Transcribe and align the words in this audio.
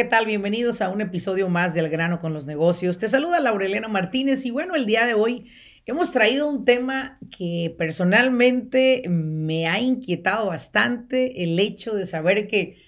¿Qué 0.00 0.06
tal? 0.06 0.24
Bienvenidos 0.24 0.80
a 0.80 0.88
un 0.88 1.02
episodio 1.02 1.50
más 1.50 1.74
del 1.74 1.90
grano 1.90 2.20
con 2.20 2.32
los 2.32 2.46
negocios. 2.46 2.96
Te 2.96 3.06
saluda 3.06 3.38
Laurelena 3.38 3.86
Martínez 3.86 4.46
y 4.46 4.50
bueno, 4.50 4.74
el 4.74 4.86
día 4.86 5.04
de 5.04 5.12
hoy 5.12 5.50
hemos 5.84 6.10
traído 6.10 6.48
un 6.48 6.64
tema 6.64 7.18
que 7.36 7.74
personalmente 7.76 9.02
me 9.10 9.66
ha 9.66 9.78
inquietado 9.78 10.46
bastante, 10.46 11.44
el 11.44 11.58
hecho 11.58 11.94
de 11.94 12.06
saber 12.06 12.46
que 12.46 12.78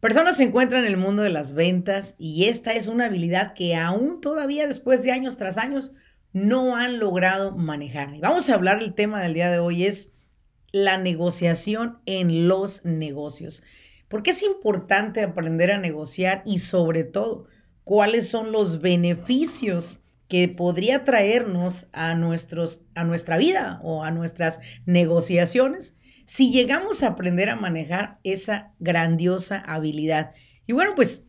personas 0.00 0.36
se 0.36 0.44
encuentran 0.44 0.84
en 0.84 0.88
el 0.88 0.98
mundo 0.98 1.22
de 1.22 1.30
las 1.30 1.54
ventas 1.54 2.14
y 2.18 2.44
esta 2.44 2.74
es 2.74 2.88
una 2.88 3.06
habilidad 3.06 3.54
que 3.54 3.74
aún 3.74 4.20
todavía 4.20 4.66
después 4.66 5.02
de 5.02 5.12
años 5.12 5.38
tras 5.38 5.56
años 5.56 5.92
no 6.34 6.76
han 6.76 6.98
logrado 6.98 7.56
manejar. 7.56 8.14
Y 8.14 8.20
vamos 8.20 8.50
a 8.50 8.54
hablar 8.54 8.82
el 8.82 8.92
tema 8.92 9.22
del 9.22 9.32
día 9.32 9.50
de 9.50 9.60
hoy 9.60 9.84
es 9.84 10.10
la 10.72 10.98
negociación 10.98 11.98
en 12.06 12.48
los 12.48 12.84
negocios. 12.84 13.62
¿Por 14.08 14.22
qué 14.22 14.30
es 14.30 14.42
importante 14.42 15.22
aprender 15.22 15.70
a 15.70 15.78
negociar 15.78 16.42
y 16.44 16.58
sobre 16.58 17.04
todo 17.04 17.46
cuáles 17.84 18.28
son 18.28 18.52
los 18.52 18.80
beneficios 18.80 19.98
que 20.28 20.48
podría 20.48 21.04
traernos 21.04 21.86
a, 21.92 22.14
nuestros, 22.14 22.82
a 22.94 23.04
nuestra 23.04 23.36
vida 23.36 23.80
o 23.82 24.04
a 24.04 24.10
nuestras 24.10 24.60
negociaciones 24.86 25.94
si 26.24 26.52
llegamos 26.52 27.02
a 27.02 27.08
aprender 27.08 27.50
a 27.50 27.56
manejar 27.56 28.18
esa 28.22 28.72
grandiosa 28.78 29.58
habilidad? 29.58 30.32
Y 30.66 30.72
bueno, 30.72 30.92
pues 30.94 31.24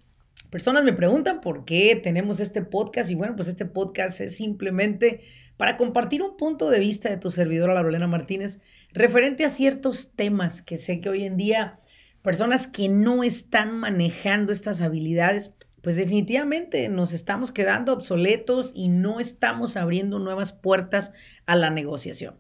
personas 0.52 0.84
me 0.84 0.94
preguntan 0.94 1.42
por 1.42 1.66
qué 1.66 1.96
tenemos 1.96 2.40
este 2.40 2.62
podcast 2.62 3.10
y 3.10 3.16
bueno, 3.16 3.36
pues 3.36 3.48
este 3.48 3.66
podcast 3.66 4.22
es 4.22 4.36
simplemente 4.36 5.22
para 5.58 5.78
compartir 5.78 6.22
un 6.22 6.38
punto 6.38 6.70
de 6.70 6.80
vista 6.80 7.10
de 7.10 7.18
tu 7.18 7.32
servidora 7.32 7.74
Laurelena 7.74 8.08
Martínez 8.08 8.60
referente 8.92 9.46
a 9.46 9.50
ciertos 9.50 10.12
temas 10.14 10.62
que 10.62 10.78
sé 10.78 11.00
que 11.00 11.10
hoy 11.10 11.24
en 11.24 11.38
día 11.38 11.80
personas 12.22 12.68
que 12.68 12.90
no 12.90 13.24
están 13.24 13.80
manejando 13.80 14.52
estas 14.52 14.82
habilidades, 14.82 15.52
pues 15.82 15.96
definitivamente 15.96 16.90
nos 16.90 17.14
estamos 17.14 17.52
quedando 17.52 17.94
obsoletos 17.94 18.74
y 18.76 18.90
no 18.90 19.20
estamos 19.20 19.78
abriendo 19.78 20.20
nuevas 20.20 20.52
puertas 20.54 21.14
a 21.46 21.56
la 21.56 21.70
negociación. 21.70 22.36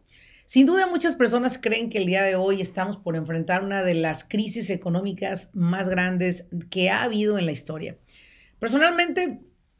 Sin 0.51 0.65
duda 0.65 0.85
muchas 0.85 1.15
personas 1.15 1.57
creen 1.57 1.89
que 1.89 1.97
el 1.97 2.07
día 2.07 2.23
de 2.23 2.35
hoy 2.35 2.59
estamos 2.59 2.97
por 2.97 3.15
enfrentar 3.15 3.63
una 3.63 3.83
de 3.83 3.93
las 3.93 4.25
crisis 4.25 4.69
económicas 4.69 5.49
más 5.53 5.87
grandes 5.87 6.45
que 6.69 6.89
ha 6.89 7.03
habido 7.03 7.39
en 7.39 7.45
la 7.45 7.53
historia. 7.53 7.95
Personalmente, 8.59 9.39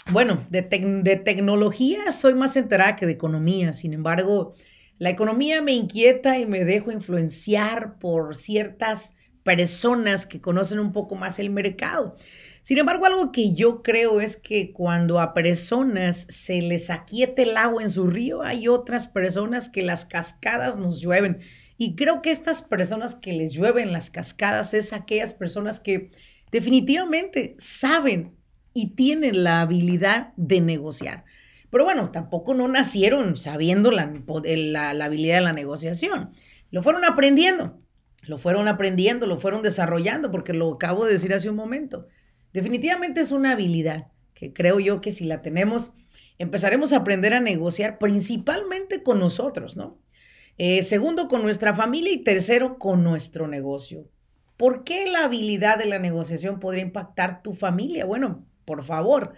bueno, 0.10 0.48
de, 0.50 0.62
tecnología 0.62 2.14
soy 2.14 2.36
más 2.36 2.56
enterada 2.56 2.96
que 2.96 3.06
de 3.06 3.12
economía, 3.12 3.74
sin 3.74 3.92
embargo, 3.92 4.54
la 4.98 5.10
economía 5.10 5.62
me 5.62 5.74
inquieta 5.74 6.40
y 6.40 6.46
me 6.46 6.64
dejo 6.64 6.90
influenciar 6.90 8.00
por 8.00 8.34
ciertas 8.38 9.14
personas 9.44 10.26
que 10.26 10.40
conocen 10.40 10.80
un 10.80 10.94
poco 10.94 11.16
más 11.16 11.38
el 11.40 11.50
mercado. 11.50 12.16
Sin 12.62 12.78
embargo, 12.78 13.06
algo 13.06 13.32
que 13.32 13.54
yo 13.56 13.82
creo 13.82 14.22
es 14.22 14.38
que 14.38 14.72
cuando 14.72 15.20
a 15.20 15.34
personas 15.34 16.28
se 16.30 16.62
les 16.62 16.90
aquiete 16.90 17.44
el 17.44 17.58
agua 17.58 17.82
en 17.82 17.90
su 17.90 18.08
río, 18.08 18.44
hay 18.44 18.68
otras 18.68 19.08
personas 19.08 19.70
que 19.70 19.82
las 19.82 20.06
cascadas 20.06 20.78
nos 20.78 21.02
llueven. 21.02 21.40
Y 21.78 21.96
creo 21.96 22.22
que 22.22 22.30
estas 22.30 22.62
personas 22.62 23.16
que 23.16 23.34
les 23.34 23.54
llueven 23.54 23.92
las 23.92 24.12
cascadas 24.12 24.76
es 24.76 24.94
aquellas 24.94 25.34
personas 25.34 25.80
que 25.80 26.12
definitivamente 26.52 27.56
saben 27.58 28.36
y 28.74 28.92
tienen 28.92 29.44
la 29.44 29.62
habilidad 29.62 30.34
de 30.38 30.62
negociar. 30.62 31.26
Pero 31.72 31.86
bueno, 31.86 32.12
tampoco 32.12 32.54
no 32.54 32.68
nacieron 32.68 33.38
sabiendo 33.38 33.92
la, 33.92 34.04
habilidad 34.04 35.36
de 35.36 35.42
la 35.42 35.54
negociación. 35.54 36.32
Lo 36.70 36.84
fueron 36.84 37.06
aprendiendo. 37.06 37.80
Lo 38.24 38.38
fueron 38.38 38.68
aprendiendo, 38.68 39.26
lo 39.26 39.40
fueron 39.40 39.64
desarrollando, 39.64 40.30
porque 40.30 40.54
lo 40.54 40.74
acabo 40.74 41.06
de 41.06 41.14
decir 41.14 41.34
hace 41.34 41.50
un 41.50 41.56
momento. 41.56 42.08
Definitivamente 42.54 43.22
es 43.22 43.32
una 43.32 43.52
habilidad 43.52 44.08
que 44.34 44.54
creo 44.54 44.80
yo 44.80 45.02
que 45.02 45.12
si 45.12 45.26
la 45.26 45.42
tenemos, 45.42 45.94
empezaremos 46.38 46.94
a 46.94 46.98
aprender 46.98 47.34
a 47.34 47.40
negociar 47.40 47.98
principalmente 47.98 49.04
con 49.04 49.20
nosotros, 49.20 49.78
¿no? 49.78 50.00
Eh, 50.58 50.84
segundo, 50.84 51.28
con 51.28 51.44
nuestra 51.44 51.74
familia 51.74 52.12
y 52.12 52.24
tercero, 52.24 52.78
con 52.78 53.04
nuestro 53.04 53.48
negocio. 53.48 54.10
¿Por 54.58 54.84
qué 54.84 55.10
la 55.10 55.26
habilidad 55.26 55.78
de 55.78 55.86
la 55.86 56.00
negociación 56.00 56.60
podría 56.60 56.84
impactar 56.84 57.42
tu 57.42 57.54
familia? 57.54 58.06
Bueno, 58.06 58.46
por 58.66 58.84
favor, 58.84 59.34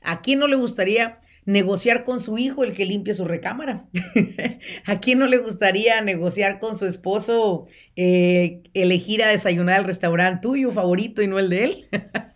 ¿a 0.00 0.20
quién 0.20 0.38
no 0.38 0.46
le 0.46 0.56
gustaría 0.56 1.18
negociar 1.44 2.04
con 2.04 2.20
su 2.20 2.38
hijo 2.38 2.62
el 2.64 2.72
que 2.72 2.86
limpie 2.86 3.14
su 3.14 3.24
recámara. 3.24 3.86
¿A 4.86 5.00
quién 5.00 5.18
no 5.18 5.26
le 5.26 5.38
gustaría 5.38 6.00
negociar 6.00 6.58
con 6.58 6.76
su 6.76 6.86
esposo 6.86 7.66
eh, 7.96 8.62
elegir 8.74 9.22
a 9.22 9.28
desayunar 9.28 9.80
al 9.80 9.84
restaurante 9.84 10.42
tuyo 10.42 10.70
favorito 10.70 11.22
y 11.22 11.26
no 11.26 11.38
el 11.38 11.50
de 11.50 11.64
él? 11.64 11.76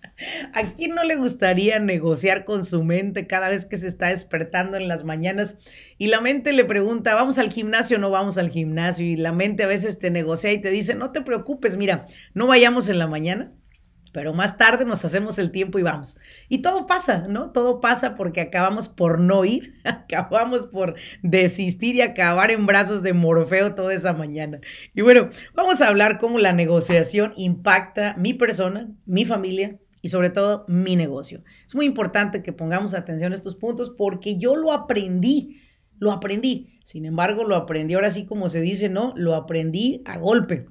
¿A 0.53 0.75
quién 0.75 0.95
no 0.95 1.05
le 1.05 1.17
gustaría 1.17 1.79
negociar 1.79 2.45
con 2.45 2.65
su 2.65 2.83
mente 2.83 3.27
cada 3.27 3.49
vez 3.49 3.67
que 3.67 3.77
se 3.77 3.87
está 3.87 4.09
despertando 4.09 4.77
en 4.77 4.89
las 4.89 5.05
mañanas 5.05 5.57
y 5.99 6.07
la 6.07 6.21
mente 6.21 6.53
le 6.53 6.65
pregunta, 6.65 7.15
¿vamos 7.15 7.39
al 7.39 7.53
gimnasio 7.53 7.99
o 7.99 8.01
no 8.01 8.11
vamos 8.11 8.39
al 8.39 8.51
gimnasio? 8.51 9.05
Y 9.05 9.17
la 9.17 9.33
mente 9.33 9.65
a 9.65 9.67
veces 9.67 9.99
te 9.99 10.11
negocia 10.11 10.53
y 10.53 10.61
te 10.61 10.71
dice, 10.71 10.95
no 10.95 11.13
te 11.13 11.21
preocupes, 11.21 11.77
mira, 11.77 12.07
no 12.35 12.47
vayamos 12.47 12.89
en 12.89 12.99
la 12.99 13.07
mañana 13.07 13.53
pero 14.17 14.33
más 14.33 14.57
tarde 14.57 14.87
nos 14.87 15.05
hacemos 15.05 15.39
el 15.39 15.51
tiempo 15.51 15.79
y 15.79 15.83
vamos. 15.83 16.17
Y 16.49 16.63
todo 16.63 16.87
pasa, 16.87 17.27
¿no? 17.29 17.53
Todo 17.53 17.81
pasa 17.83 18.15
porque 18.15 18.41
acabamos 18.41 18.89
por 18.89 19.21
no 19.21 19.45
ir, 19.45 19.75
acabamos 19.85 20.65
por 20.65 20.95
desistir 21.23 21.97
y 21.97 22.01
acabar 22.01 22.51
en 22.51 22.65
brazos 22.65 23.03
de 23.03 23.13
Morfeo 23.13 23.75
toda 23.75 23.93
esa 23.93 24.15
mañana. 24.15 24.59
Y 24.95 25.03
bueno, 25.03 25.29
vamos 25.53 25.83
a 25.83 25.89
hablar 25.89 26.17
cómo 26.17 26.39
la 26.39 26.55
negociación 26.55 27.35
impacta 27.37 28.15
mi 28.17 28.33
persona, 28.33 28.89
mi 29.05 29.27
familia 29.27 29.77
y 30.07 30.09
sobre 30.09 30.31
todo 30.31 30.65
mi 30.69 30.95
negocio. 30.95 31.43
Es 31.67 31.75
muy 31.75 31.85
importante 31.85 32.43
que 32.43 32.53
pongamos 32.53 32.95
atención 32.95 33.33
a 33.33 33.35
estos 33.35 33.57
puntos 33.57 33.91
porque 33.91 34.39
yo 34.39 34.55
lo 34.55 34.73
aprendí, 34.73 35.61
lo 35.99 36.13
aprendí. 36.13 36.79
Sin 36.85 37.05
embargo, 37.05 37.43
lo 37.43 37.57
aprendí 37.57 37.95
ahora 37.95 38.13
sí 38.13 38.25
como 38.25 38.49
se 38.49 38.61
dice, 38.61 38.89
¿no? 38.89 39.13
Lo 39.17 39.35
aprendí 39.35 40.03
a 40.05 40.17
golpe. 40.19 40.67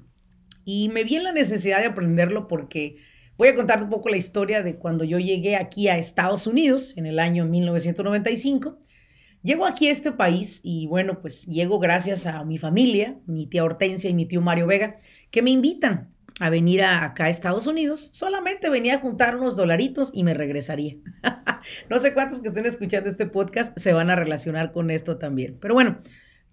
Y 0.64 0.88
me 0.88 1.04
vi 1.04 1.16
en 1.16 1.24
la 1.24 1.32
necesidad 1.32 1.80
de 1.80 1.86
aprenderlo 1.86 2.48
porque 2.48 2.96
Voy 3.38 3.48
a 3.48 3.54
contarte 3.54 3.84
un 3.84 3.90
poco 3.90 4.08
la 4.08 4.16
historia 4.16 4.62
de 4.62 4.76
cuando 4.76 5.04
yo 5.04 5.18
llegué 5.18 5.56
aquí 5.56 5.88
a 5.88 5.98
Estados 5.98 6.46
Unidos 6.46 6.94
en 6.96 7.04
el 7.04 7.18
año 7.18 7.44
1995. 7.44 8.78
Llego 9.42 9.66
aquí 9.66 9.88
a 9.88 9.92
este 9.92 10.10
país 10.10 10.60
y 10.62 10.86
bueno, 10.86 11.20
pues 11.20 11.44
llego 11.44 11.78
gracias 11.78 12.26
a 12.26 12.44
mi 12.44 12.56
familia, 12.56 13.18
mi 13.26 13.46
tía 13.46 13.62
Hortensia 13.62 14.08
y 14.08 14.14
mi 14.14 14.24
tío 14.24 14.40
Mario 14.40 14.66
Vega, 14.66 14.96
que 15.30 15.42
me 15.42 15.50
invitan 15.50 16.15
a 16.38 16.50
venir 16.50 16.82
acá 16.82 17.24
a 17.24 17.30
Estados 17.30 17.66
Unidos. 17.66 18.10
Solamente 18.12 18.68
venía 18.68 18.96
a 18.96 18.98
juntar 18.98 19.36
unos 19.36 19.56
dolaritos 19.56 20.10
y 20.12 20.22
me 20.22 20.34
regresaría. 20.34 20.96
no 21.90 21.98
sé 21.98 22.12
cuántos 22.12 22.40
que 22.40 22.48
estén 22.48 22.66
escuchando 22.66 23.08
este 23.08 23.26
podcast 23.26 23.76
se 23.78 23.92
van 23.92 24.10
a 24.10 24.16
relacionar 24.16 24.72
con 24.72 24.90
esto 24.90 25.16
también. 25.18 25.58
Pero 25.60 25.74
bueno, 25.74 25.98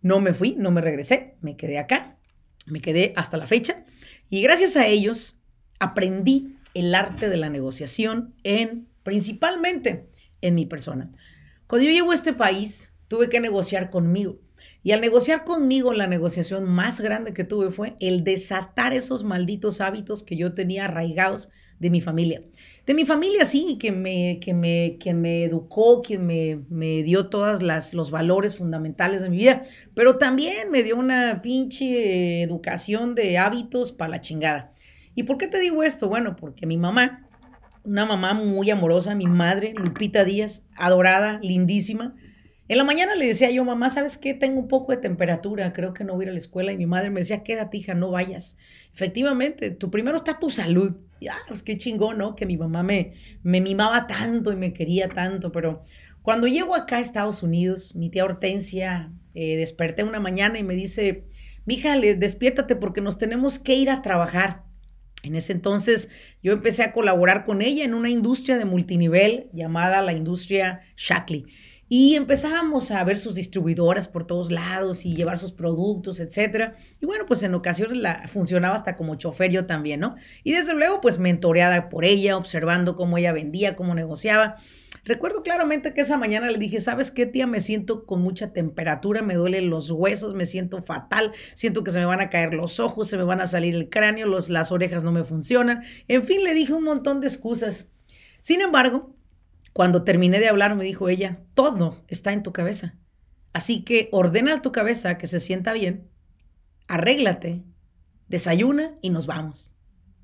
no 0.02 0.20
me 0.20 0.34
fui, 0.34 0.56
no 0.58 0.72
me 0.72 0.82
regresé, 0.82 1.36
me 1.42 1.58
quedé 1.58 1.80
acá, 1.80 2.18
me 2.66 2.82
quedé 2.82 3.14
hasta 3.16 3.38
la 3.38 3.48
fecha 3.48 3.86
y 4.30 4.42
gracias 4.42 4.78
a 4.78 4.88
ellos 4.88 5.38
aprendí 5.80 6.56
el 6.74 6.96
arte 6.96 7.30
de 7.30 7.38
la 7.38 7.50
negociación 7.50 8.34
en 8.44 8.88
principalmente 9.04 10.08
en 10.42 10.56
mi 10.56 10.66
persona. 10.66 11.12
Cuando 11.68 11.88
yo 11.88 11.94
llego 11.94 12.12
a 12.12 12.16
este 12.16 12.34
país, 12.34 12.94
tuve 13.08 13.30
que 13.30 13.40
negociar 13.40 13.90
conmigo. 13.90 14.40
Y 14.86 14.92
al 14.92 15.00
negociar 15.00 15.46
conmigo, 15.46 15.94
la 15.94 16.08
negociación 16.08 16.66
más 16.66 17.00
grande 17.00 17.34
que 17.34 17.46
tuve 17.46 17.72
fue 17.72 17.96
el 18.02 18.26
desatar 18.26 18.94
esos 18.94 19.24
malditos 19.24 19.80
hábitos 19.80 20.24
que 20.24 20.36
yo 20.36 20.54
tenía 20.54 20.86
arraigados 20.86 21.50
de 21.80 21.90
mi 21.90 22.02
familia. 22.02 22.44
De 22.86 22.94
mi 22.94 23.06
familia, 23.06 23.46
sí, 23.46 23.78
que 23.80 23.94
me, 23.94 24.40
que 24.42 24.54
me, 24.54 24.98
que 25.00 25.14
me 25.14 25.46
educó, 25.46 26.02
quien 26.02 26.26
me, 26.26 26.66
me 26.70 27.02
dio 27.02 27.30
todos 27.30 27.64
los 27.94 28.12
valores 28.12 28.58
fundamentales 28.58 29.22
de 29.22 29.30
mi 29.30 29.38
vida, 29.38 29.64
pero 29.94 30.18
también 30.18 30.70
me 30.70 30.84
dio 30.84 30.98
una 30.98 31.42
pinche 31.42 32.42
educación 32.42 33.16
de 33.16 33.38
hábitos 33.38 33.94
para 33.94 34.12
la 34.12 34.22
chingada. 34.22 34.74
¿Y 35.16 35.24
por 35.24 35.38
qué 35.38 35.48
te 35.48 35.62
digo 35.62 35.84
esto? 35.84 36.10
Bueno, 36.10 36.36
porque 36.36 36.66
mi 36.66 36.76
mamá, 36.76 37.30
una 37.86 38.06
mamá 38.06 38.34
muy 38.34 38.70
amorosa, 38.70 39.16
mi 39.16 39.28
madre, 39.28 39.74
Lupita 39.78 40.26
Díaz, 40.26 40.64
adorada, 40.76 41.40
lindísima, 41.42 42.16
En 42.70 42.78
la 42.78 42.86
mañana 42.86 43.16
le 43.16 43.28
decía 43.28 43.52
yo, 43.52 43.66
mamá, 43.66 43.90
¿sabes 43.90 44.18
qué? 44.18 44.34
Tengo 44.34 44.60
un 44.60 44.70
poco 44.70 44.94
de 44.94 44.98
temperatura, 44.98 45.74
creo 45.74 45.94
que 45.94 46.06
no 46.06 46.14
voy 46.14 46.24
a 46.24 46.26
ir 46.26 46.30
a 46.30 46.34
la 46.34 46.40
escuela. 46.40 46.72
Y 46.72 46.78
mi 46.78 46.86
madre 46.86 47.10
me 47.10 47.20
decía, 47.20 47.44
quédate, 47.44 47.78
hija, 47.78 47.94
no 47.94 48.12
vayas. 48.12 48.58
Efectivamente, 48.94 49.72
tu 49.72 49.92
primero 49.92 50.18
está 50.18 50.40
tu 50.40 50.50
salud. 50.50 50.96
Y, 51.20 51.28
ah, 51.28 51.36
pues 51.48 51.62
qué 51.62 51.78
chingón, 51.78 52.18
¿no? 52.18 52.36
Que 52.36 52.46
mi 52.46 52.58
mamá 52.58 52.82
me, 52.82 53.14
me 53.44 53.60
mimaba 53.60 54.08
tanto 54.08 54.54
y 54.54 54.56
me 54.56 54.72
quería 54.72 55.10
tanto. 55.10 55.52
Pero 55.52 55.84
cuando 56.22 56.48
llego 56.48 56.74
acá 56.74 56.98
a 56.98 57.02
Estados 57.02 57.44
Unidos, 57.44 57.96
mi 57.96 58.10
tía 58.10 58.24
Hortensia 58.24 59.12
eh, 59.34 59.58
desperté 59.58 60.06
una 60.06 60.22
mañana 60.22 60.58
y 60.58 60.64
me 60.64 60.74
dice, 60.74 61.26
mija, 61.66 62.00
despiértate 62.00 62.78
porque 62.78 63.02
nos 63.02 63.18
tenemos 63.18 63.60
que 63.60 63.76
ir 63.76 63.90
a 63.90 64.02
trabajar. 64.02 64.64
En 65.24 65.36
ese 65.36 65.54
entonces 65.54 66.10
yo 66.42 66.54
empecé 66.54 66.84
a 66.84 66.92
colaborar 66.92 67.46
con 67.46 67.62
ella 67.62 67.84
en 67.84 67.94
una 67.94 68.10
industria 68.10 68.58
de 68.58 68.66
multinivel 68.66 69.50
llamada 69.54 70.02
la 70.02 70.14
industria 70.14 70.82
Shackley. 70.98 71.46
Y 71.96 72.16
empezábamos 72.16 72.90
a 72.90 73.04
ver 73.04 73.20
sus 73.20 73.36
distribuidoras 73.36 74.08
por 74.08 74.26
todos 74.26 74.50
lados 74.50 75.06
y 75.06 75.16
llevar 75.16 75.38
sus 75.38 75.52
productos, 75.52 76.20
etcétera. 76.20 76.76
Y 77.00 77.06
bueno, 77.06 77.28
pues 77.28 77.44
en 77.44 77.54
ocasiones 77.54 78.00
la, 78.00 78.28
funcionaba 78.28 78.74
hasta 78.74 78.96
como 78.96 79.14
chofer 79.14 79.52
yo 79.52 79.68
también, 79.68 80.00
¿no? 80.00 80.16
Y 80.44 80.54
desde 80.54 80.74
luego, 80.74 81.02
pues 81.02 81.20
mentoreada 81.20 81.90
por 81.90 82.04
ella, 82.04 82.36
observando 82.36 82.96
cómo 82.96 83.20
ella 83.20 83.32
vendía, 83.32 83.76
cómo 83.76 83.94
negociaba. 83.94 84.56
Recuerdo 85.06 85.44
claramente 85.44 85.94
que 85.94 86.02
esa 86.02 86.18
mañana 86.18 86.50
le 86.50 86.58
dije, 86.58 86.82
¿sabes 86.82 87.12
qué, 87.12 87.28
tía? 87.28 87.46
Me 87.46 87.60
siento 87.60 88.08
con 88.08 88.24
mucha 88.24 88.54
temperatura, 88.54 89.22
me 89.22 89.36
duelen 89.36 89.70
los 89.70 89.92
huesos, 89.92 90.34
me 90.34 90.48
siento 90.48 90.82
fatal, 90.82 91.32
siento 91.54 91.84
que 91.84 91.92
se 91.92 92.00
me 92.00 92.06
van 92.06 92.22
a 92.22 92.32
caer 92.32 92.56
los 92.56 92.80
ojos, 92.80 93.08
se 93.08 93.18
me 93.18 93.24
van 93.24 93.40
a 93.40 93.46
salir 93.46 93.76
el 93.76 93.90
cráneo, 93.90 94.26
los, 94.26 94.50
las 94.50 94.72
orejas 94.72 95.04
no 95.04 95.12
me 95.12 95.26
funcionan. 95.26 95.84
En 96.08 96.24
fin, 96.26 96.44
le 96.44 96.56
dije 96.56 96.74
un 96.74 96.86
montón 96.86 97.22
de 97.22 97.28
excusas. 97.28 97.86
Sin 98.40 98.62
embargo, 98.62 99.16
cuando 99.74 100.04
terminé 100.04 100.40
de 100.40 100.48
hablar, 100.48 100.76
me 100.76 100.84
dijo 100.84 101.10
ella, 101.10 101.40
todo 101.56 102.02
está 102.08 102.32
en 102.32 102.44
tu 102.44 102.54
cabeza. 102.54 102.96
Así 103.54 103.84
que 103.84 104.10
ordena 104.12 104.56
a 104.56 104.62
tu 104.62 104.72
cabeza 104.72 105.18
que 105.18 105.28
se 105.28 105.40
sienta 105.40 105.74
bien, 105.74 106.10
arréglate, 106.88 107.64
desayuna 108.28 108.96
y 109.02 109.10
nos 109.10 109.28
vamos. 109.28 109.72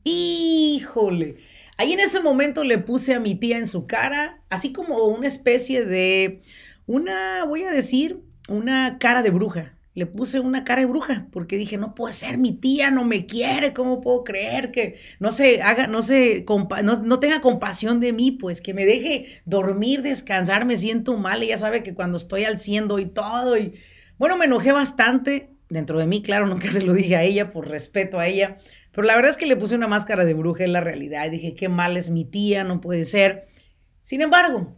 Híjole. 0.04 1.38
Ahí 1.78 1.94
en 1.94 2.00
ese 2.00 2.19
momento 2.19 2.63
le 2.63 2.78
puse 2.78 3.13
a 3.13 3.19
mi 3.19 3.36
tía 3.36 3.57
en 3.57 3.68
su 3.68 3.88
cara, 3.88 4.44
así 4.50 4.72
como 4.72 5.06
una 5.06 5.28
especie 5.28 5.86
de, 5.86 6.42
una, 6.86 7.44
voy 7.45 7.63
a 7.63 7.72
decir, 7.72 8.24
una 8.48 8.98
cara 9.00 9.24
de 9.24 9.30
bruja 9.30 9.79
le 9.95 10.06
puse 10.06 10.39
una 10.39 10.63
cara 10.63 10.81
de 10.81 10.88
bruja 10.88 11.27
porque 11.31 11.57
dije, 11.57 11.77
no 11.77 11.95
puede 11.95 12.13
ser, 12.13 12.38
mi 12.38 12.53
tía 12.53 12.91
no 12.91 13.03
me 13.03 13.25
quiere, 13.25 13.74
¿cómo 13.74 14.01
puedo 14.01 14.24
creer 14.24 14.71
que 14.71 15.00
no 15.19 15.31
se 15.31 15.62
haga, 15.62 15.88
no 15.88 16.03
se, 16.03 16.45
no, 16.83 17.19
tenga 17.19 17.41
compasión 17.41 18.00
de 18.00 18.13
mí, 18.13 18.31
pues 18.31 18.62
que 18.62 18.74
me 18.74 18.86
deje 18.86 19.25
dormir, 19.45 20.01
descansar, 20.01 20.65
me 20.65 20.77
siento 20.77 21.18
mal, 21.18 21.41
ella 21.41 21.57
sabe 21.57 21.83
que 21.83 21.94
cuando 21.94 22.18
estoy 22.18 22.45
al 22.45 22.59
y 23.00 23.06
todo, 23.07 23.57
y 23.57 23.74
bueno, 24.18 24.38
me 24.38 24.45
enojé 24.45 24.71
bastante, 24.71 25.56
dentro 25.69 26.00
de 26.00 26.07
mí, 26.07 26.21
claro, 26.21 26.45
nunca 26.45 26.69
se 26.71 26.81
lo 26.81 26.94
dije 26.94 27.15
a 27.15 27.24
ella 27.24 27.51
por 27.51 27.68
respeto 27.68 28.19
a 28.19 28.27
ella, 28.27 28.57
pero 28.92 29.07
la 29.07 29.15
verdad 29.15 29.31
es 29.31 29.38
que 29.38 29.45
le 29.45 29.56
puse 29.56 29.75
una 29.75 29.88
máscara 29.88 30.25
de 30.25 30.33
bruja 30.33 30.63
en 30.63 30.74
la 30.74 30.81
realidad, 30.81 31.25
y 31.27 31.31
dije, 31.31 31.56
qué 31.56 31.68
mal 31.68 31.97
es 31.97 32.09
mi 32.09 32.25
tía, 32.25 32.63
no 32.63 32.80
puede 32.80 33.06
ser. 33.06 33.47
Sin 34.01 34.21
embargo, 34.21 34.75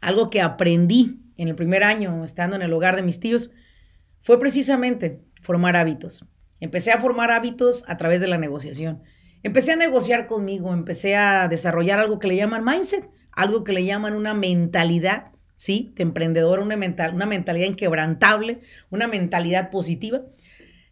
algo 0.00 0.30
que 0.30 0.40
aprendí 0.40 1.20
en 1.36 1.48
el 1.48 1.54
primer 1.54 1.84
año, 1.84 2.24
estando 2.24 2.56
en 2.56 2.62
el 2.62 2.72
hogar 2.72 2.96
de 2.96 3.02
mis 3.02 3.20
tíos, 3.20 3.50
fue 4.22 4.38
precisamente 4.38 5.20
formar 5.40 5.76
hábitos. 5.76 6.24
Empecé 6.60 6.92
a 6.92 7.00
formar 7.00 7.32
hábitos 7.32 7.84
a 7.88 7.96
través 7.96 8.20
de 8.20 8.28
la 8.28 8.38
negociación. 8.38 9.02
Empecé 9.42 9.72
a 9.72 9.76
negociar 9.76 10.28
conmigo, 10.28 10.72
empecé 10.72 11.16
a 11.16 11.48
desarrollar 11.48 11.98
algo 11.98 12.20
que 12.20 12.28
le 12.28 12.36
llaman 12.36 12.64
mindset, 12.64 13.10
algo 13.32 13.64
que 13.64 13.72
le 13.72 13.84
llaman 13.84 14.14
una 14.14 14.34
mentalidad, 14.34 15.32
¿sí? 15.56 15.92
De 15.96 16.04
emprendedor, 16.04 16.60
una, 16.60 16.76
mental, 16.76 17.14
una 17.14 17.26
mentalidad 17.26 17.66
inquebrantable, 17.66 18.60
una 18.90 19.08
mentalidad 19.08 19.70
positiva. 19.70 20.22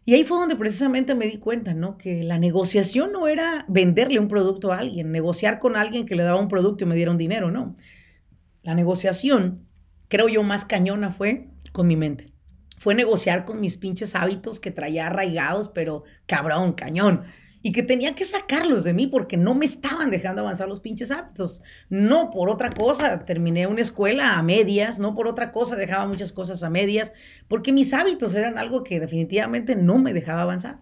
Y 0.03 0.15
ahí 0.15 0.25
fue 0.25 0.39
donde 0.39 0.57
precisamente 0.57 1.15
me 1.15 1.27
di 1.27 1.37
cuenta, 1.37 1.73
¿no? 1.73 1.97
Que 1.97 2.25
la 2.25 2.37
negociación 2.37 3.13
no 3.13 3.29
era 3.29 3.63
venderle 3.69 4.19
un 4.19 4.27
producto 4.27 4.73
a 4.73 4.79
alguien, 4.79 5.11
negociar 5.11 5.59
con 5.59 5.77
alguien 5.77 6.05
que 6.05 6.15
le 6.15 6.23
daba 6.23 6.41
un 6.41 6.49
producto 6.49 6.83
y 6.83 6.87
me 6.87 6.95
diera 6.95 7.11
un 7.11 7.17
dinero, 7.17 7.49
no. 7.49 7.75
La 8.61 8.75
negociación, 8.75 9.67
creo 10.09 10.27
yo, 10.27 10.43
más 10.43 10.65
cañona 10.65 11.11
fue 11.11 11.47
con 11.71 11.87
mi 11.87 11.95
mente 11.95 12.30
fue 12.81 12.95
negociar 12.95 13.45
con 13.45 13.61
mis 13.61 13.77
pinches 13.77 14.15
hábitos 14.15 14.59
que 14.59 14.71
traía 14.71 15.05
arraigados, 15.05 15.69
pero 15.69 16.03
cabrón, 16.25 16.73
cañón. 16.73 17.21
Y 17.61 17.73
que 17.73 17.83
tenía 17.83 18.15
que 18.15 18.25
sacarlos 18.25 18.83
de 18.83 18.91
mí 18.91 19.05
porque 19.05 19.37
no 19.37 19.53
me 19.53 19.65
estaban 19.65 20.09
dejando 20.09 20.41
avanzar 20.41 20.67
los 20.67 20.79
pinches 20.79 21.11
hábitos. 21.11 21.61
No 21.89 22.31
por 22.31 22.49
otra 22.49 22.71
cosa. 22.71 23.23
Terminé 23.23 23.67
una 23.67 23.81
escuela 23.81 24.35
a 24.35 24.41
medias, 24.41 24.97
no 24.97 25.13
por 25.13 25.27
otra 25.27 25.51
cosa 25.51 25.75
dejaba 25.75 26.07
muchas 26.07 26.33
cosas 26.33 26.63
a 26.63 26.71
medias, 26.71 27.13
porque 27.47 27.71
mis 27.71 27.93
hábitos 27.93 28.33
eran 28.33 28.57
algo 28.57 28.83
que 28.83 28.99
definitivamente 28.99 29.75
no 29.75 29.99
me 29.99 30.11
dejaba 30.11 30.41
avanzar. 30.41 30.79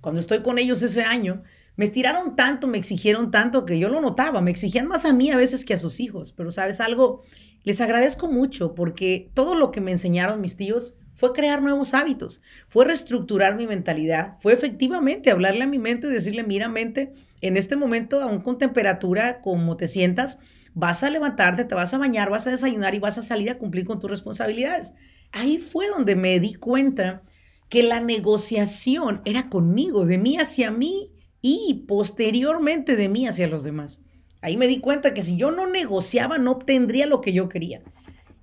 Cuando 0.00 0.20
estoy 0.20 0.42
con 0.42 0.58
ellos 0.58 0.82
ese 0.82 1.04
año, 1.04 1.44
me 1.76 1.84
estiraron 1.84 2.34
tanto, 2.34 2.66
me 2.66 2.78
exigieron 2.78 3.30
tanto 3.30 3.64
que 3.66 3.78
yo 3.78 3.88
lo 3.88 4.00
notaba. 4.00 4.40
Me 4.40 4.50
exigían 4.50 4.88
más 4.88 5.04
a 5.04 5.12
mí 5.12 5.30
a 5.30 5.36
veces 5.36 5.64
que 5.64 5.74
a 5.74 5.78
sus 5.78 6.00
hijos. 6.00 6.32
Pero 6.32 6.50
sabes 6.50 6.80
algo, 6.80 7.22
les 7.62 7.80
agradezco 7.80 8.26
mucho 8.26 8.74
porque 8.74 9.30
todo 9.32 9.54
lo 9.54 9.70
que 9.70 9.80
me 9.80 9.92
enseñaron 9.92 10.40
mis 10.40 10.56
tíos 10.56 10.96
fue 11.14 11.32
crear 11.32 11.62
nuevos 11.62 11.94
hábitos, 11.94 12.42
fue 12.68 12.84
reestructurar 12.84 13.56
mi 13.56 13.66
mentalidad, 13.66 14.36
fue 14.40 14.52
efectivamente 14.52 15.30
hablarle 15.30 15.64
a 15.64 15.68
mi 15.68 15.78
mente 15.78 16.06
y 16.06 16.10
decirle, 16.10 16.42
mira 16.42 16.68
mente, 16.68 17.14
en 17.40 17.56
este 17.56 17.76
momento, 17.76 18.20
aún 18.20 18.40
con 18.40 18.58
temperatura, 18.58 19.40
como 19.40 19.76
te 19.76 19.88
sientas, 19.88 20.38
vas 20.74 21.02
a 21.02 21.10
levantarte, 21.10 21.64
te 21.64 21.74
vas 21.74 21.94
a 21.94 21.98
bañar, 21.98 22.30
vas 22.30 22.46
a 22.46 22.50
desayunar 22.50 22.94
y 22.94 22.98
vas 22.98 23.18
a 23.18 23.22
salir 23.22 23.50
a 23.50 23.58
cumplir 23.58 23.84
con 23.84 24.00
tus 24.00 24.10
responsabilidades. 24.10 24.92
Ahí 25.32 25.58
fue 25.58 25.88
donde 25.88 26.16
me 26.16 26.40
di 26.40 26.54
cuenta 26.54 27.22
que 27.68 27.82
la 27.82 28.00
negociación 28.00 29.22
era 29.24 29.48
conmigo, 29.48 30.06
de 30.06 30.18
mí 30.18 30.36
hacia 30.36 30.70
mí 30.70 31.12
y 31.40 31.84
posteriormente 31.86 32.96
de 32.96 33.08
mí 33.08 33.26
hacia 33.26 33.48
los 33.48 33.64
demás. 33.64 34.00
Ahí 34.40 34.56
me 34.56 34.66
di 34.66 34.80
cuenta 34.80 35.14
que 35.14 35.22
si 35.22 35.36
yo 35.36 35.50
no 35.50 35.66
negociaba, 35.66 36.38
no 36.38 36.52
obtendría 36.52 37.06
lo 37.06 37.20
que 37.20 37.32
yo 37.32 37.48
quería. 37.48 37.82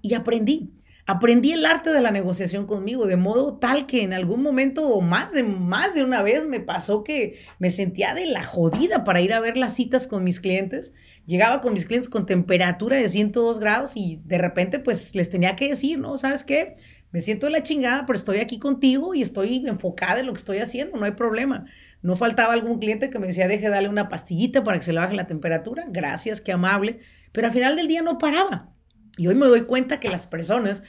Y 0.02 0.16
aprendí. 0.16 0.72
Aprendí 1.12 1.52
el 1.52 1.66
arte 1.66 1.92
de 1.92 2.00
la 2.00 2.10
negociación 2.10 2.66
conmigo, 2.66 3.06
de 3.06 3.18
modo 3.18 3.58
tal 3.58 3.86
que 3.86 4.02
en 4.02 4.14
algún 4.14 4.42
momento 4.42 4.88
o 4.88 5.02
más 5.02 5.34
de, 5.34 5.44
más 5.44 5.94
de 5.94 6.06
una 6.06 6.22
vez 6.22 6.46
me 6.46 6.62
pasó 6.62 7.04
que 7.04 7.38
me 7.60 7.70
sentía 7.70 8.14
de 8.14 8.28
la 8.28 8.46
jodida 8.46 9.04
para 9.04 9.20
ir 9.20 9.34
a 9.34 9.42
ver 9.42 9.58
las 9.58 9.76
citas 9.76 10.08
con 10.08 10.24
mis 10.24 10.40
clientes. 10.40 10.94
Llegaba 11.26 11.60
con 11.60 11.74
mis 11.74 11.86
clientes 11.86 12.08
con 12.08 12.26
temperatura 12.26 12.96
de 12.96 13.10
102 13.10 13.60
grados 13.60 13.98
y 13.98 14.22
de 14.24 14.38
repente 14.38 14.80
pues 14.80 15.14
les 15.14 15.30
tenía 15.30 15.58
que 15.58 15.68
decir, 15.68 16.00
¿no? 16.00 16.16
¿Sabes 16.16 16.46
qué? 16.46 16.78
Me 17.12 17.20
siento 17.20 17.48
de 17.48 17.52
la 17.52 17.64
chingada, 17.64 18.06
pero 18.06 18.16
estoy 18.16 18.38
aquí 18.38 18.58
contigo 18.58 19.14
y 19.14 19.22
estoy 19.22 19.68
enfocada 19.68 20.22
en 20.22 20.28
lo 20.28 20.32
que 20.32 20.40
estoy 20.40 20.60
haciendo, 20.60 20.98
no 20.98 21.04
hay 21.04 21.12
problema. 21.12 21.66
No 22.02 22.16
faltaba 22.16 22.54
algún 22.54 22.80
cliente 22.80 23.10
que 23.10 23.20
me 23.20 23.28
decía, 23.28 23.50
deje 23.50 23.68
darle 23.68 23.90
una 23.90 24.08
pastillita 24.08 24.64
para 24.64 24.80
que 24.80 24.86
se 24.86 24.94
le 24.94 25.00
baje 25.00 25.16
la 25.16 25.28
temperatura. 25.28 25.84
Gracias, 25.90 26.40
qué 26.40 26.54
amable. 26.54 27.00
Pero 27.34 27.48
al 27.48 27.54
final 27.54 27.76
del 27.76 27.90
día 27.90 28.02
no 28.02 28.18
paraba. 28.18 28.72
Y 29.18 29.28
hoy 29.28 29.36
me 29.36 29.46
doy 29.46 29.64
cuenta 29.64 30.00
que 30.00 30.10
las 30.10 30.28
personas 30.28 30.84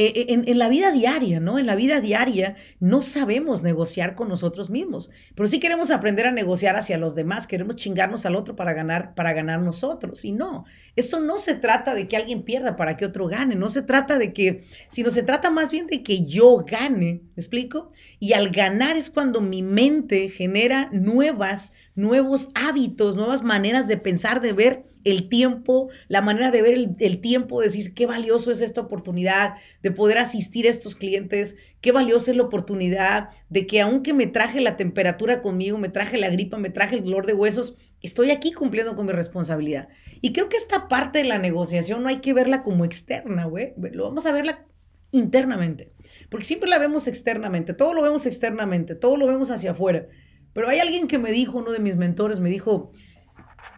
eh, 0.00 0.12
eh, 0.14 0.44
en, 0.46 0.58
la 0.60 0.68
vida 0.68 0.92
diaria, 0.92 1.40
¿no? 1.40 1.58
En 1.58 1.66
la 1.66 1.74
vida 1.74 2.00
diaria 2.00 2.54
no 2.78 3.02
sabemos 3.02 3.64
negociar 3.64 4.14
con 4.14 4.28
nosotros 4.28 4.70
mismos, 4.70 5.10
pero 5.34 5.48
sí 5.48 5.58
queremos 5.58 5.90
aprender 5.90 6.28
a 6.28 6.30
negociar 6.30 6.76
hacia 6.76 6.96
los 6.98 7.16
demás, 7.16 7.48
queremos 7.48 7.74
chingarnos 7.74 8.24
al 8.24 8.36
otro 8.36 8.54
para 8.54 8.74
ganar, 8.74 9.16
para 9.16 9.32
ganar 9.32 9.60
nosotros. 9.60 10.24
Y 10.24 10.30
no, 10.30 10.66
eso 10.94 11.18
no 11.18 11.38
se 11.38 11.56
trata 11.56 11.94
de 11.94 12.06
que 12.06 12.16
alguien 12.16 12.44
pierda 12.44 12.76
para 12.76 12.96
que 12.96 13.06
otro 13.06 13.26
gane, 13.26 13.56
no 13.56 13.70
se 13.70 13.82
trata 13.82 14.18
de 14.18 14.32
que, 14.32 14.66
sino 14.88 15.10
se 15.10 15.24
trata 15.24 15.50
más 15.50 15.72
bien 15.72 15.88
de 15.88 16.04
que 16.04 16.24
yo 16.24 16.64
gane, 16.64 17.22
¿me 17.34 17.40
explico? 17.40 17.90
Y 18.20 18.34
al 18.34 18.50
ganar 18.50 18.96
es 18.96 19.10
cuando 19.10 19.40
mi 19.40 19.64
mente 19.64 20.28
genera 20.28 20.90
nuevas, 20.92 21.72
nuevos 21.96 22.50
hábitos, 22.54 23.16
nuevas 23.16 23.42
maneras 23.42 23.88
de 23.88 23.96
pensar, 23.96 24.40
de 24.40 24.52
ver 24.52 24.84
el 25.10 25.28
tiempo, 25.28 25.88
la 26.08 26.22
manera 26.22 26.50
de 26.50 26.62
ver 26.62 26.96
el, 26.98 27.20
tiempo, 27.20 27.60
decir 27.60 27.94
qué 27.94 28.06
valioso 28.06 28.50
es 28.50 28.60
esta 28.60 28.80
oportunidad 28.80 29.54
de 29.82 29.90
poder 29.90 30.18
asistir 30.18 30.66
a 30.66 30.70
estos 30.70 30.94
clientes, 30.94 31.56
qué 31.80 31.92
valiosa 31.92 32.30
es 32.30 32.36
la 32.36 32.44
oportunidad 32.44 33.30
de 33.48 33.66
que 33.66 33.80
aunque 33.80 34.12
me 34.12 34.26
traje 34.26 34.60
la 34.60 34.76
temperatura 34.76 35.42
conmigo, 35.42 35.78
me 35.78 35.88
traje 35.88 36.18
la 36.18 36.30
gripa, 36.30 36.58
me 36.58 36.70
traje 36.70 36.96
el 36.96 37.04
dolor 37.04 37.26
de 37.26 37.34
huesos, 37.34 37.74
estoy 38.02 38.30
aquí 38.30 38.52
cumpliendo 38.52 38.94
con 38.94 39.06
mi 39.06 39.12
responsabilidad. 39.12 39.88
Y 40.20 40.32
creo 40.32 40.48
que 40.48 40.56
esta 40.56 40.88
parte 40.88 41.18
de 41.18 41.24
la 41.24 41.38
negociación 41.38 42.02
no 42.02 42.08
hay 42.08 42.18
que 42.18 42.34
verla 42.34 42.62
como 42.62 42.84
externa, 42.84 43.44
güey, 43.44 43.74
lo 43.92 44.04
vamos 44.04 44.26
a 44.26 44.32
verla 44.32 44.64
internamente, 45.10 45.92
porque 46.28 46.44
siempre 46.44 46.68
la 46.68 46.78
vemos 46.78 47.08
externamente, 47.08 47.72
todo 47.72 47.94
lo 47.94 48.02
vemos 48.02 48.26
externamente, 48.26 48.94
todo 48.94 49.16
lo 49.16 49.26
vemos 49.26 49.50
hacia 49.50 49.70
afuera. 49.70 50.06
Pero 50.52 50.68
hay 50.68 50.80
alguien 50.80 51.06
que 51.06 51.18
me 51.18 51.30
dijo, 51.30 51.58
uno 51.58 51.72
de 51.72 51.78
mis 51.78 51.96
mentores 51.96 52.40
me 52.40 52.50
dijo, 52.50 52.90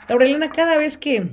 Laurelena, 0.09 0.51
cada 0.51 0.77
vez 0.77 0.97
que 0.97 1.31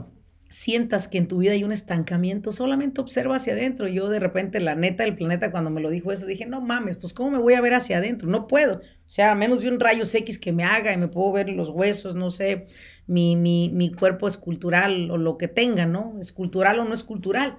sientas 0.50 1.08
que 1.08 1.18
en 1.18 1.28
tu 1.28 1.40
vida 1.40 1.52
hay 1.52 1.64
un 1.64 1.72
estancamiento, 1.72 2.52
solamente 2.52 3.02
observa 3.02 3.36
hacia 3.36 3.54
adentro. 3.54 3.88
Yo 3.88 4.10
de 4.10 4.20
repente, 4.20 4.60
la 4.60 4.76
neta 4.76 5.04
del 5.04 5.16
planeta, 5.16 5.52
cuando 5.52 5.70
me 5.70 5.82
lo 5.82 5.90
dijo 5.90 6.12
eso, 6.12 6.26
dije, 6.26 6.46
no 6.46 6.62
mames, 6.62 6.98
pues 6.98 7.14
¿cómo 7.14 7.32
me 7.32 7.38
voy 7.38 7.54
a 7.54 7.62
ver 7.62 7.74
hacia 7.74 7.98
adentro? 7.98 8.30
No 8.30 8.48
puedo. 8.48 8.76
O 8.78 9.10
sea, 9.10 9.32
a 9.32 9.36
menos 9.36 9.62
de 9.62 9.70
un 9.70 9.80
rayos 9.80 10.14
X 10.14 10.40
que 10.40 10.54
me 10.54 10.64
haga 10.64 10.94
y 10.94 10.98
me 10.98 11.08
puedo 11.08 11.32
ver 11.32 11.50
los 11.50 11.70
huesos, 11.70 12.16
no 12.16 12.30
sé, 12.32 12.68
mi, 13.08 13.36
mi, 13.36 13.70
mi 13.74 13.92
cuerpo 13.92 14.28
escultural 14.28 15.12
o 15.12 15.18
lo 15.18 15.38
que 15.38 15.48
tenga, 15.48 15.86
¿no? 15.86 16.18
Escultural 16.20 16.80
o 16.80 16.86
no 16.86 16.94
escultural. 16.94 17.58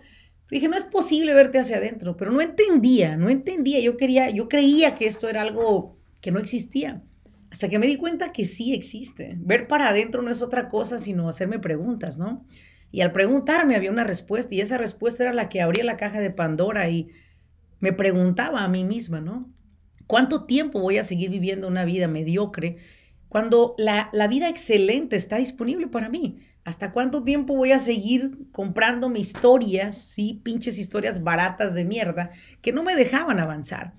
dije, 0.51 0.69
no 0.69 0.77
es 0.77 0.85
posible 0.85 1.35
verte 1.35 1.59
hacia 1.59 1.77
adentro, 1.77 2.17
pero 2.17 2.31
no 2.33 2.41
entendía, 2.41 3.17
no 3.17 3.29
entendía. 3.29 3.81
Yo 3.81 3.97
quería, 3.97 4.31
yo 4.31 4.49
creía 4.49 4.95
que 4.95 5.07
esto 5.07 5.29
era 5.29 5.43
algo 5.43 5.99
que 6.21 6.31
no 6.31 6.39
existía. 6.39 7.03
Hasta 7.51 7.69
que 7.69 7.79
me 7.79 7.87
di 7.87 7.97
cuenta 7.97 8.33
que 8.33 8.45
sí 8.45 8.75
existe. 8.75 9.37
Ver 9.39 9.67
para 9.67 9.89
adentro 9.89 10.23
no 10.23 10.31
es 10.31 10.43
otra 10.43 10.69
cosa 10.69 10.99
sino 10.99 11.29
hacerme 11.29 11.59
preguntas, 11.59 12.19
¿no? 12.19 12.45
Y 12.91 13.03
al 13.03 13.13
preguntarme 13.13 13.75
había 13.75 13.91
una 13.91 14.05
respuesta 14.05 14.55
y 14.55 14.61
esa 14.61 14.79
respuesta 14.79 15.23
era 15.23 15.33
la 15.33 15.49
que 15.49 15.61
abría 15.61 15.85
la 15.85 15.97
caja 15.97 16.21
de 16.21 16.31
Pandora 16.31 16.89
y 16.89 17.09
me 17.81 17.93
preguntaba 17.93 18.65
a 18.65 18.69
mí 18.69 18.85
misma, 18.85 19.21
¿no? 19.21 19.53
¿Cuánto 20.07 20.45
tiempo 20.45 20.81
voy 20.81 20.99
a 20.99 21.05
seguir 21.05 21.31
viviendo 21.31 21.69
una 21.69 21.85
vida 21.85 22.09
mediocre 22.09 22.79
cuando 23.29 23.75
la, 23.77 24.09
la 24.13 24.27
vida 24.27 24.49
excelente 24.49 25.17
está 25.17 25.37
disponible 25.37 25.87
para 25.87 26.09
mí? 26.09 26.39
¿Hasta 26.65 26.93
cuánto 26.93 27.25
tiempo 27.25 27.55
voy 27.55 27.73
a 27.73 27.79
seguir 27.79 28.39
comprándome 28.53 29.21
historias, 29.21 29.97
sí, 29.97 30.41
pinches 30.43 30.79
historias 30.79 31.23
baratas 31.23 31.75
de 31.75 31.85
mierda 31.85 32.31
que 32.61 32.73
no 32.73 32.83
me 32.83 32.97
dejaban 32.97 33.39
avanzar? 33.39 33.95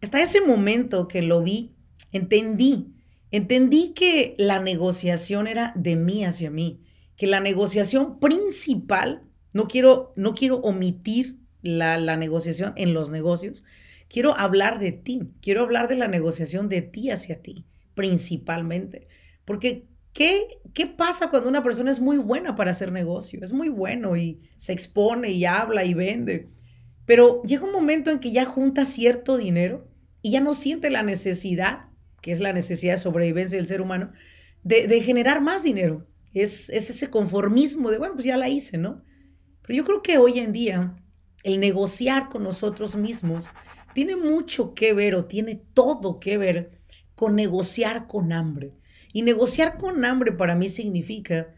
Hasta 0.00 0.20
ese 0.20 0.40
momento 0.40 1.08
que 1.08 1.22
lo 1.22 1.42
vi, 1.42 1.74
entendí, 2.12 2.94
entendí 3.30 3.92
que 3.94 4.34
la 4.38 4.60
negociación 4.60 5.46
era 5.46 5.72
de 5.74 5.96
mí 5.96 6.24
hacia 6.24 6.50
mí, 6.50 6.82
que 7.16 7.26
la 7.26 7.40
negociación 7.40 8.20
principal, 8.20 9.22
no 9.54 9.68
quiero, 9.68 10.12
no 10.16 10.34
quiero 10.34 10.56
omitir 10.58 11.38
la, 11.62 11.98
la 11.98 12.16
negociación 12.16 12.72
en 12.76 12.94
los 12.94 13.10
negocios, 13.10 13.64
quiero 14.08 14.36
hablar 14.38 14.78
de 14.78 14.92
ti, 14.92 15.30
quiero 15.40 15.62
hablar 15.62 15.88
de 15.88 15.96
la 15.96 16.08
negociación 16.08 16.68
de 16.68 16.82
ti 16.82 17.10
hacia 17.10 17.42
ti, 17.42 17.66
principalmente, 17.94 19.08
porque 19.44 19.86
¿Qué, 20.12 20.60
¿Qué 20.74 20.86
pasa 20.86 21.30
cuando 21.30 21.48
una 21.48 21.62
persona 21.62 21.90
es 21.90 22.00
muy 22.00 22.18
buena 22.18 22.54
para 22.54 22.72
hacer 22.72 22.92
negocio? 22.92 23.40
Es 23.42 23.52
muy 23.52 23.68
bueno 23.68 24.16
y 24.16 24.40
se 24.56 24.72
expone 24.72 25.30
y 25.30 25.44
habla 25.46 25.84
y 25.84 25.94
vende. 25.94 26.50
Pero 27.06 27.42
llega 27.44 27.64
un 27.64 27.72
momento 27.72 28.10
en 28.10 28.18
que 28.18 28.30
ya 28.30 28.44
junta 28.44 28.84
cierto 28.84 29.38
dinero 29.38 29.88
y 30.20 30.32
ya 30.32 30.40
no 30.40 30.54
siente 30.54 30.90
la 30.90 31.02
necesidad, 31.02 31.86
que 32.22 32.32
es 32.32 32.40
la 32.40 32.54
necesidad 32.54 32.94
de 32.94 32.98
sobrevivencia 32.98 33.58
del 33.58 33.66
ser 33.66 33.82
humano, 33.82 34.12
de, 34.62 35.00
generar 35.02 35.42
más 35.42 35.62
dinero. 35.62 36.06
Es, 36.32 36.70
es 36.70 36.88
ese 36.88 37.10
conformismo 37.10 37.90
de, 37.90 37.98
bueno, 37.98 38.14
pues 38.14 38.24
ya 38.24 38.38
la 38.38 38.48
hice, 38.48 38.78
¿no? 38.78 39.04
Pero 39.62 39.76
yo 39.76 39.84
creo 39.84 40.02
que 40.02 40.16
hoy 40.16 40.38
en 40.38 40.52
día 40.52 40.96
el 41.42 41.60
negociar 41.60 42.30
con 42.30 42.44
nosotros 42.44 42.96
mismos 42.96 43.50
tiene 43.92 44.16
mucho 44.16 44.72
que 44.72 44.94
ver 44.94 45.14
o 45.14 45.26
tiene 45.26 45.60
todo 45.74 46.18
que 46.20 46.38
ver 46.38 46.78
con 47.14 47.36
negociar 47.36 48.06
con 48.06 48.32
hambre. 48.32 48.72
Y 49.12 49.22
negociar 49.22 49.76
con 49.76 50.04
hambre 50.04 50.32
para 50.32 50.56
mí 50.56 50.68
significa 50.68 51.54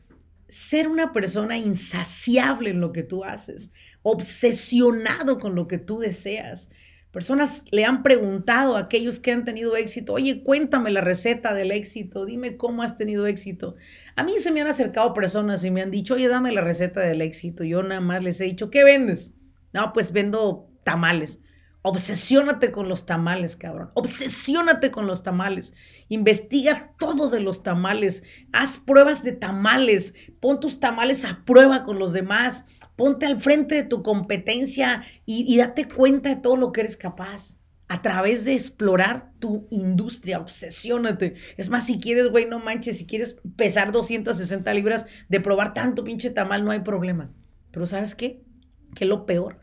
ser 0.48 0.88
una 0.88 1.12
persona 1.12 1.56
insaciable 1.56 2.70
en 2.70 2.80
lo 2.80 2.92
que 2.92 3.02
tú 3.02 3.24
haces, 3.24 3.70
obsesionado 4.02 5.38
con 5.38 5.54
lo 5.54 5.68
que 5.68 5.78
tú 5.78 5.98
deseas. 5.98 6.70
Personas 7.14 7.64
le 7.70 7.84
han 7.84 8.02
preguntado 8.02 8.74
a 8.74 8.80
aquellos 8.80 9.20
que 9.20 9.30
han 9.30 9.44
tenido 9.44 9.76
éxito, 9.76 10.14
oye, 10.14 10.42
cuéntame 10.42 10.90
la 10.90 11.00
receta 11.00 11.54
del 11.54 11.70
éxito, 11.70 12.26
dime 12.26 12.56
cómo 12.56 12.82
has 12.82 12.96
tenido 12.96 13.28
éxito. 13.28 13.76
A 14.16 14.24
mí 14.24 14.32
se 14.38 14.50
me 14.50 14.60
han 14.60 14.66
acercado 14.66 15.14
personas 15.14 15.64
y 15.64 15.70
me 15.70 15.80
han 15.80 15.92
dicho, 15.92 16.14
oye, 16.14 16.26
dame 16.26 16.50
la 16.50 16.60
receta 16.60 16.98
del 17.02 17.22
éxito. 17.22 17.62
Yo 17.62 17.84
nada 17.84 18.00
más 18.00 18.20
les 18.20 18.40
he 18.40 18.44
dicho, 18.46 18.68
¿qué 18.68 18.82
vendes? 18.82 19.32
No, 19.72 19.92
pues 19.92 20.10
vendo 20.10 20.68
tamales. 20.82 21.38
Obsesiónate 21.82 22.72
con 22.72 22.88
los 22.88 23.06
tamales, 23.06 23.54
cabrón. 23.54 23.92
Obsesiónate 23.94 24.90
con 24.90 25.06
los 25.06 25.22
tamales. 25.22 25.72
Investiga 26.08 26.94
todo 26.98 27.30
de 27.30 27.38
los 27.38 27.62
tamales. 27.62 28.24
Haz 28.52 28.80
pruebas 28.84 29.22
de 29.22 29.32
tamales. 29.32 30.14
Pon 30.40 30.58
tus 30.58 30.80
tamales 30.80 31.24
a 31.24 31.44
prueba 31.44 31.84
con 31.84 32.00
los 32.00 32.12
demás. 32.12 32.64
Ponte 32.96 33.26
al 33.26 33.40
frente 33.40 33.74
de 33.74 33.82
tu 33.82 34.02
competencia 34.02 35.04
y, 35.26 35.56
date 35.56 35.88
cuenta 35.88 36.28
de 36.28 36.36
todo 36.36 36.56
lo 36.56 36.72
que 36.72 36.82
eres 36.82 36.96
capaz. 36.96 37.58
A 37.86 38.00
través 38.00 38.44
de 38.44 38.54
explorar 38.54 39.32
tu 39.40 39.66
industria, 39.70 40.38
obsesiónate. 40.38 41.34
Es 41.56 41.68
más, 41.68 41.86
si 41.86 41.98
quieres, 41.98 42.28
güey, 42.28 42.46
no 42.46 42.58
manches, 42.58 42.98
si 42.98 43.04
quieres 43.04 43.36
pesar 43.56 43.92
260 43.92 44.72
libras 44.72 45.06
de 45.28 45.40
probar 45.40 45.74
tanto 45.74 46.02
pinche 46.02 46.30
tamal, 46.30 46.64
no 46.64 46.70
hay 46.70 46.80
problema. 46.80 47.30
Pero 47.70 47.84
¿sabes 47.84 48.14
qué? 48.14 48.42
¿Qué 48.94 49.04
es 49.04 49.08
lo 49.08 49.26
peor? 49.26 49.60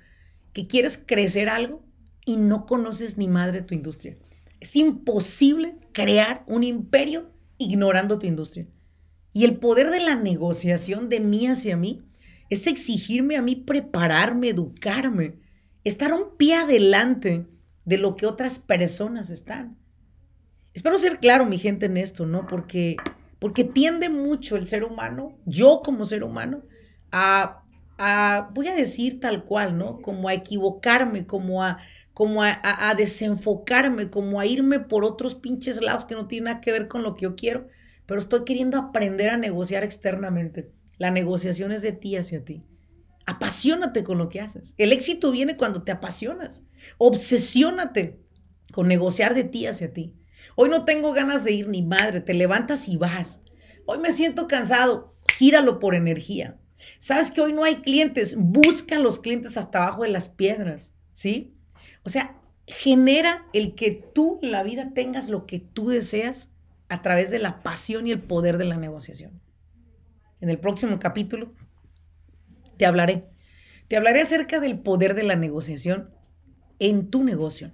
Que 0.53 0.67
quieres 0.67 1.01
crecer 1.03 1.49
algo 1.49 1.83
y 2.25 2.37
no 2.37 2.65
conoces 2.65 3.17
ni 3.17 3.27
madre 3.27 3.61
tu 3.61 3.73
industria. 3.73 4.17
Es 4.59 4.75
imposible 4.75 5.75
crear 5.91 6.43
un 6.45 6.63
imperio 6.63 7.31
ignorando 7.57 8.19
tu 8.19 8.27
industria. 8.27 8.67
Y 9.33 9.45
el 9.45 9.57
poder 9.57 9.89
de 9.89 10.01
la 10.01 10.15
negociación 10.15 11.09
de 11.09 11.19
mí 11.19 11.47
hacia 11.47 11.77
mí 11.77 12.03
es 12.51 12.67
exigirme 12.67 13.37
a 13.37 13.41
mí 13.41 13.55
prepararme, 13.55 14.49
educarme, 14.49 15.39
estar 15.83 16.13
un 16.13 16.37
pie 16.37 16.55
adelante 16.55 17.47
de 17.85 17.97
lo 17.97 18.15
que 18.15 18.27
otras 18.27 18.59
personas 18.59 19.29
están. 19.29 19.77
Espero 20.73 20.99
ser 20.99 21.19
claro, 21.19 21.45
mi 21.45 21.57
gente, 21.57 21.87
en 21.87 21.97
esto, 21.97 22.25
¿no? 22.25 22.45
Porque, 22.45 22.97
porque 23.39 23.63
tiende 23.63 24.09
mucho 24.09 24.57
el 24.57 24.67
ser 24.67 24.83
humano, 24.83 25.39
yo 25.45 25.81
como 25.83 26.05
ser 26.05 26.23
humano, 26.23 26.63
a, 27.11 27.63
a, 27.97 28.51
voy 28.53 28.67
a 28.67 28.75
decir 28.75 29.19
tal 29.19 29.45
cual, 29.45 29.77
¿no? 29.77 30.01
Como 30.01 30.27
a 30.27 30.33
equivocarme, 30.33 31.25
como 31.25 31.63
a 31.63 31.79
como 32.13 32.43
a, 32.43 32.93
desenfocarme, 32.95 34.09
como 34.09 34.39
a 34.39 34.45
irme 34.45 34.79
por 34.79 35.05
otros 35.05 35.33
pinches 35.33 35.81
lados 35.81 36.05
que 36.05 36.13
no 36.13 36.27
tienen 36.27 36.45
nada 36.45 36.61
que 36.61 36.71
ver 36.71 36.87
con 36.87 37.03
lo 37.03 37.15
que 37.15 37.23
yo 37.23 37.35
quiero, 37.35 37.67
pero 38.05 38.19
estoy 38.19 38.43
queriendo 38.43 38.77
aprender 38.77 39.29
a 39.29 39.37
negociar 39.37 39.83
externamente. 39.83 40.69
La 41.01 41.09
negociación 41.09 41.71
es 41.71 41.81
de 41.81 41.93
ti 41.93 42.15
hacia 42.15 42.45
ti. 42.45 42.61
Apasionate 43.25 44.03
con 44.03 44.19
lo 44.19 44.29
que 44.29 44.39
haces. 44.39 44.75
El 44.77 44.93
éxito 44.93 45.31
viene 45.31 45.57
cuando 45.57 45.81
te 45.81 45.91
apasionas. 45.91 46.61
Obsesiónate 46.99 48.19
con 48.71 48.87
negociar 48.87 49.33
de 49.33 49.43
ti 49.43 49.65
hacia 49.65 49.93
ti. 49.93 50.13
Hoy 50.55 50.69
no 50.69 50.85
tengo 50.85 51.11
ganas 51.11 51.43
de 51.43 51.53
ir 51.53 51.69
ni 51.69 51.81
madre, 51.81 52.21
te 52.21 52.35
levantas 52.35 52.87
y 52.87 52.97
vas. 52.97 53.41
Hoy 53.87 53.97
me 53.97 54.11
siento 54.11 54.45
cansado, 54.45 55.15
gíralo 55.27 55.79
por 55.79 55.95
energía. 55.95 56.59
Sabes 56.99 57.31
que 57.31 57.41
hoy 57.41 57.51
no 57.51 57.63
hay 57.63 57.77
clientes, 57.77 58.35
busca 58.37 58.99
los 58.99 59.17
clientes 59.17 59.57
hasta 59.57 59.83
abajo 59.83 60.03
de 60.03 60.09
las 60.09 60.29
piedras, 60.29 60.93
¿sí? 61.13 61.55
O 62.03 62.09
sea, 62.09 62.39
genera 62.67 63.47
el 63.53 63.73
que 63.73 63.89
tú 63.89 64.37
en 64.43 64.51
la 64.51 64.61
vida 64.61 64.93
tengas 64.93 65.29
lo 65.29 65.47
que 65.47 65.57
tú 65.57 65.89
deseas 65.89 66.51
a 66.89 67.01
través 67.01 67.31
de 67.31 67.39
la 67.39 67.63
pasión 67.63 68.05
y 68.05 68.11
el 68.11 68.21
poder 68.21 68.59
de 68.59 68.65
la 68.65 68.77
negociación. 68.77 69.41
En 70.41 70.49
el 70.49 70.59
próximo 70.59 70.99
capítulo 70.99 71.53
te 72.77 72.85
hablaré. 72.85 73.29
Te 73.87 73.95
hablaré 73.95 74.21
acerca 74.21 74.59
del 74.59 74.79
poder 74.79 75.13
de 75.13 75.23
la 75.23 75.35
negociación 75.35 76.09
en 76.79 77.11
tu 77.11 77.23
negocio 77.23 77.71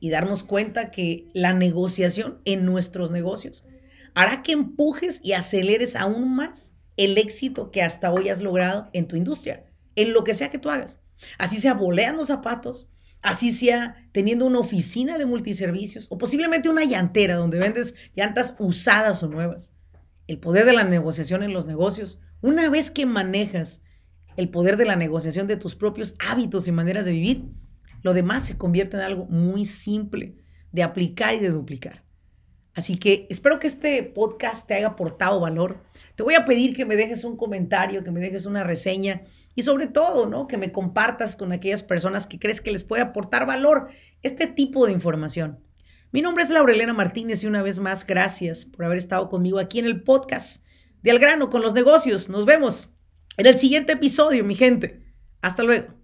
y 0.00 0.08
darnos 0.08 0.42
cuenta 0.42 0.90
que 0.90 1.28
la 1.34 1.52
negociación 1.52 2.40
en 2.46 2.64
nuestros 2.64 3.10
negocios 3.10 3.66
hará 4.14 4.42
que 4.42 4.52
empujes 4.52 5.20
y 5.22 5.32
aceleres 5.32 5.94
aún 5.94 6.34
más 6.34 6.74
el 6.96 7.18
éxito 7.18 7.70
que 7.70 7.82
hasta 7.82 8.10
hoy 8.10 8.30
has 8.30 8.40
logrado 8.40 8.88
en 8.94 9.06
tu 9.06 9.16
industria, 9.16 9.64
en 9.94 10.14
lo 10.14 10.24
que 10.24 10.34
sea 10.34 10.50
que 10.50 10.58
tú 10.58 10.70
hagas. 10.70 10.98
Así 11.36 11.60
sea 11.60 11.74
boleando 11.74 12.24
zapatos, 12.24 12.88
así 13.20 13.52
sea 13.52 14.08
teniendo 14.12 14.46
una 14.46 14.60
oficina 14.60 15.18
de 15.18 15.26
multiservicios 15.26 16.06
o 16.08 16.16
posiblemente 16.16 16.70
una 16.70 16.84
llantera 16.84 17.36
donde 17.36 17.58
vendes 17.58 17.94
llantas 18.14 18.54
usadas 18.58 19.22
o 19.22 19.28
nuevas. 19.28 19.72
El 20.30 20.38
poder 20.38 20.64
de 20.64 20.72
la 20.72 20.84
negociación 20.84 21.42
en 21.42 21.52
los 21.52 21.66
negocios, 21.66 22.20
una 22.40 22.70
vez 22.70 22.92
que 22.92 23.04
manejas 23.04 23.82
el 24.36 24.48
poder 24.48 24.76
de 24.76 24.84
la 24.84 24.94
negociación 24.94 25.48
de 25.48 25.56
tus 25.56 25.74
propios 25.74 26.14
hábitos 26.20 26.68
y 26.68 26.70
maneras 26.70 27.04
de 27.04 27.10
vivir, 27.10 27.46
lo 28.02 28.14
demás 28.14 28.44
se 28.44 28.56
convierte 28.56 28.96
en 28.96 29.02
algo 29.02 29.26
muy 29.26 29.64
simple 29.64 30.36
de 30.70 30.84
aplicar 30.84 31.34
y 31.34 31.40
de 31.40 31.50
duplicar. 31.50 32.04
Así 32.74 32.96
que 32.96 33.26
espero 33.28 33.58
que 33.58 33.66
este 33.66 34.04
podcast 34.04 34.68
te 34.68 34.74
haya 34.74 34.86
aportado 34.86 35.40
valor. 35.40 35.82
Te 36.14 36.22
voy 36.22 36.34
a 36.34 36.44
pedir 36.44 36.76
que 36.76 36.84
me 36.84 36.94
dejes 36.94 37.24
un 37.24 37.36
comentario, 37.36 38.04
que 38.04 38.12
me 38.12 38.20
dejes 38.20 38.46
una 38.46 38.62
reseña 38.62 39.22
y 39.56 39.64
sobre 39.64 39.88
todo, 39.88 40.26
¿no? 40.26 40.46
Que 40.46 40.58
me 40.58 40.70
compartas 40.70 41.34
con 41.34 41.50
aquellas 41.50 41.82
personas 41.82 42.28
que 42.28 42.38
crees 42.38 42.60
que 42.60 42.70
les 42.70 42.84
puede 42.84 43.02
aportar 43.02 43.46
valor 43.46 43.88
este 44.22 44.46
tipo 44.46 44.86
de 44.86 44.92
información. 44.92 45.58
Mi 46.12 46.22
nombre 46.22 46.42
es 46.42 46.50
Laurelena 46.50 46.92
Martínez 46.92 47.44
y 47.44 47.46
una 47.46 47.62
vez 47.62 47.78
más, 47.78 48.04
gracias 48.04 48.64
por 48.64 48.84
haber 48.84 48.98
estado 48.98 49.28
conmigo 49.28 49.60
aquí 49.60 49.78
en 49.78 49.84
el 49.84 50.02
podcast 50.02 50.64
de 51.02 51.12
Al 51.12 51.20
grano 51.20 51.50
con 51.50 51.62
los 51.62 51.72
negocios. 51.72 52.28
Nos 52.28 52.46
vemos 52.46 52.88
en 53.36 53.46
el 53.46 53.56
siguiente 53.58 53.92
episodio, 53.92 54.42
mi 54.42 54.56
gente. 54.56 55.04
Hasta 55.40 55.62
luego. 55.62 55.99